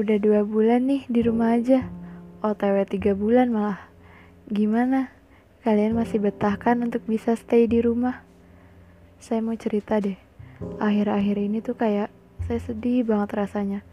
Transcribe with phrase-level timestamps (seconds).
[0.00, 1.84] Udah dua bulan nih di rumah aja.
[2.40, 3.84] OTW tiga bulan malah.
[4.48, 5.12] Gimana?
[5.60, 8.24] Kalian masih betah kan untuk bisa stay di rumah?
[9.20, 10.16] Saya mau cerita deh.
[10.80, 12.08] Akhir-akhir ini tuh kayak
[12.48, 13.84] saya sedih banget rasanya.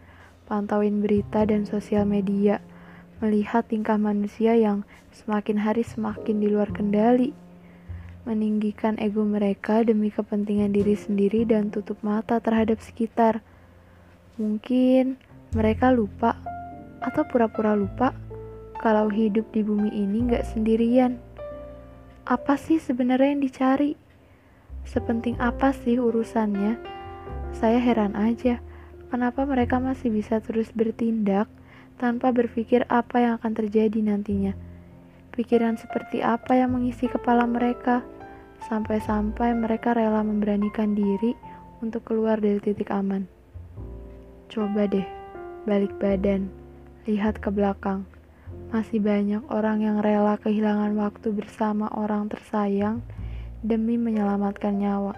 [0.48, 2.64] Pantauin berita dan sosial media.
[3.20, 7.36] Melihat tingkah manusia yang semakin hari semakin di luar kendali.
[8.24, 13.44] Meninggikan ego mereka demi kepentingan diri sendiri dan tutup mata terhadap sekitar.
[14.40, 16.36] Mungkin mereka lupa
[17.00, 18.12] atau pura-pura lupa
[18.82, 21.18] kalau hidup di bumi ini nggak sendirian.
[22.28, 23.92] Apa sih sebenarnya yang dicari?
[24.88, 26.80] Sepenting apa sih urusannya?
[27.56, 28.60] Saya heran aja,
[29.08, 31.48] kenapa mereka masih bisa terus bertindak
[31.98, 34.54] tanpa berpikir apa yang akan terjadi nantinya.
[35.34, 38.06] Pikiran seperti apa yang mengisi kepala mereka,
[38.70, 41.34] sampai-sampai mereka rela memberanikan diri
[41.82, 43.30] untuk keluar dari titik aman.
[44.50, 45.06] Coba deh,
[45.68, 46.48] balik badan,
[47.04, 48.08] lihat ke belakang.
[48.72, 53.04] Masih banyak orang yang rela kehilangan waktu bersama orang tersayang
[53.60, 55.12] demi menyelamatkan nyawa.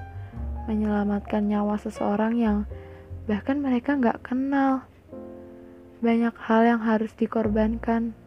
[0.65, 2.57] Menyelamatkan nyawa seseorang yang
[3.29, 4.89] bahkan mereka nggak kenal.
[6.01, 8.17] Banyak hal yang harus dikorbankan,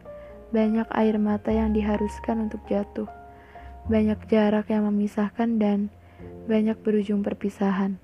[0.55, 3.11] banyak air mata yang diharuskan untuk jatuh,
[3.91, 5.91] banyak jarak yang memisahkan dan
[6.47, 7.99] banyak berujung perpisahan.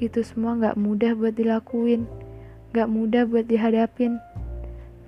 [0.00, 2.06] Itu semua gak mudah buat dilakuin,
[2.76, 4.20] gak mudah buat dihadapin.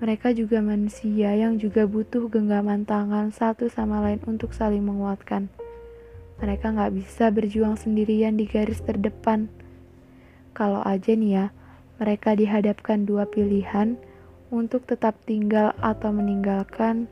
[0.01, 5.53] Mereka juga manusia yang juga butuh genggaman tangan satu sama lain untuk saling menguatkan.
[6.41, 9.53] Mereka gak bisa berjuang sendirian di garis terdepan.
[10.57, 11.45] Kalau aja nih ya,
[12.01, 14.01] mereka dihadapkan dua pilihan
[14.49, 17.05] untuk tetap tinggal atau meninggalkan,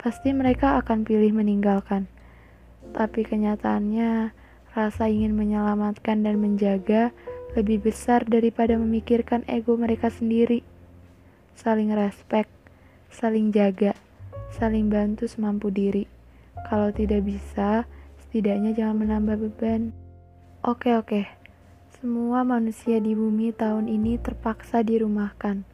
[0.00, 2.08] pasti mereka akan pilih meninggalkan.
[2.96, 4.32] Tapi kenyataannya,
[4.70, 7.10] Rasa ingin menyelamatkan dan menjaga
[7.54, 10.62] lebih besar daripada memikirkan ego mereka sendiri.
[11.58, 12.46] Saling respek,
[13.10, 13.94] saling jaga,
[14.54, 16.06] saling bantu semampu diri.
[16.70, 17.88] Kalau tidak bisa,
[18.26, 19.90] setidaknya jangan menambah beban.
[20.62, 21.26] Oke, oke.
[22.00, 25.66] Semua manusia di bumi tahun ini terpaksa dirumahkan.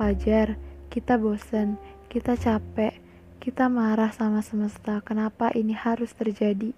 [0.00, 0.56] Wajar,
[0.88, 1.76] kita bosan,
[2.08, 2.96] kita capek,
[3.42, 5.04] kita marah sama semesta.
[5.04, 6.72] Kenapa ini harus terjadi?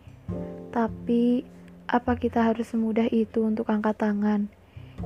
[0.75, 1.47] Tapi,
[1.91, 4.47] apa kita harus semudah itu untuk angkat tangan?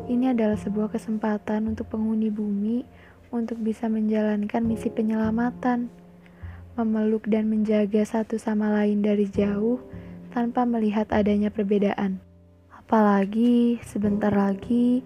[0.05, 2.85] Ini adalah sebuah kesempatan untuk penghuni bumi
[3.33, 5.89] untuk bisa menjalankan misi penyelamatan,
[6.77, 9.81] memeluk dan menjaga satu sama lain dari jauh
[10.37, 12.21] tanpa melihat adanya perbedaan.
[12.69, 15.01] Apalagi sebentar lagi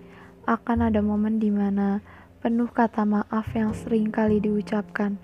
[0.50, 2.02] akan ada momen di mana
[2.42, 5.14] penuh kata maaf yang sering kali diucapkan,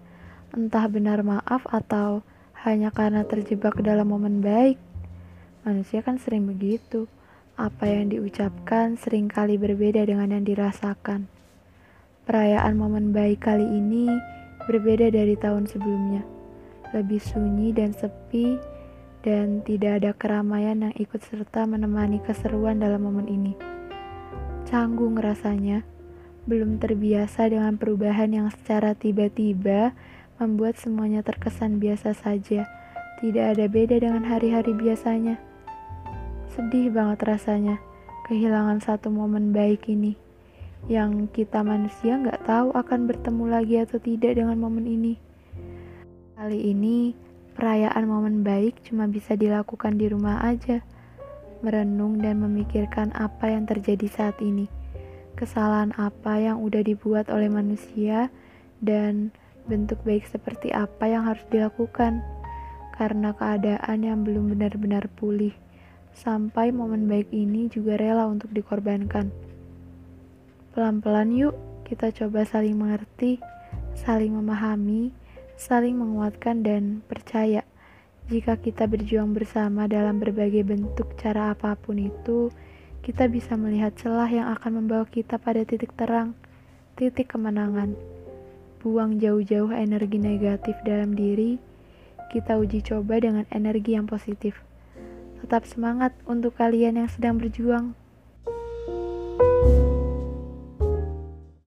[0.54, 2.22] entah benar maaf atau
[2.62, 4.93] hanya karena terjebak dalam momen baik.
[5.64, 7.08] Manusia kan sering begitu.
[7.56, 11.24] Apa yang diucapkan sering kali berbeda dengan yang dirasakan.
[12.28, 14.12] Perayaan momen baik kali ini
[14.68, 16.20] berbeda dari tahun sebelumnya.
[16.92, 18.60] Lebih sunyi dan sepi
[19.24, 23.56] dan tidak ada keramaian yang ikut serta menemani keseruan dalam momen ini.
[24.68, 25.80] Canggung rasanya,
[26.44, 29.96] belum terbiasa dengan perubahan yang secara tiba-tiba
[30.36, 32.68] membuat semuanya terkesan biasa saja.
[33.24, 35.53] Tidak ada beda dengan hari-hari biasanya.
[36.54, 37.82] Sedih banget rasanya
[38.30, 40.14] kehilangan satu momen baik ini.
[40.86, 45.18] Yang kita manusia nggak tahu akan bertemu lagi atau tidak dengan momen ini.
[46.38, 47.10] Kali ini
[47.58, 50.78] perayaan momen baik cuma bisa dilakukan di rumah aja,
[51.58, 54.70] merenung dan memikirkan apa yang terjadi saat ini,
[55.34, 58.30] kesalahan apa yang udah dibuat oleh manusia,
[58.78, 59.34] dan
[59.66, 62.22] bentuk baik seperti apa yang harus dilakukan.
[62.94, 65.63] Karena keadaan yang belum benar-benar pulih
[66.14, 69.34] sampai momen baik ini juga rela untuk dikorbankan.
[70.72, 71.54] Pelan-pelan yuk,
[71.86, 73.42] kita coba saling mengerti,
[73.98, 75.10] saling memahami,
[75.54, 77.62] saling menguatkan dan percaya.
[78.26, 82.48] Jika kita berjuang bersama dalam berbagai bentuk cara apa pun itu,
[83.04, 86.32] kita bisa melihat celah yang akan membawa kita pada titik terang,
[86.96, 87.92] titik kemenangan.
[88.80, 91.60] Buang jauh-jauh energi negatif dalam diri,
[92.32, 94.56] kita uji coba dengan energi yang positif.
[95.44, 97.92] Tetap semangat untuk kalian yang sedang berjuang.